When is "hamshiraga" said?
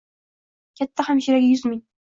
1.11-1.51